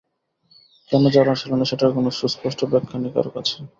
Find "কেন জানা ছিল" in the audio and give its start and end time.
0.91-1.51